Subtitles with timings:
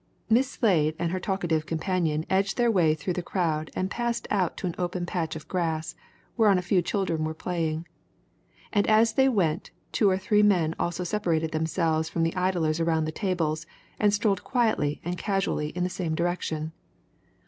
[0.31, 4.57] Miss Slade and her talkative companion edged their way through the crowd and passed out
[4.57, 5.93] to an open patch of grass
[6.35, 7.85] whereon a few children were playing.
[8.73, 13.05] And as they went, two or three men also separated themselves from the idlers around
[13.05, 13.67] the tables
[13.99, 16.71] and strolled quietly and casually in the same direction.